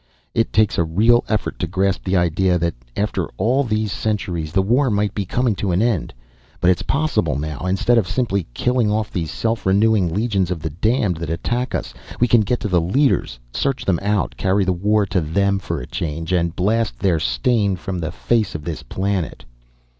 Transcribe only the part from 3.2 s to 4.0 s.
all these